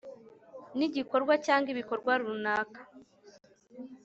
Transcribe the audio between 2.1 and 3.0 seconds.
runaka